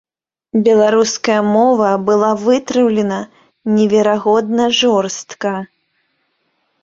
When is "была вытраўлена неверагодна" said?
2.07-4.65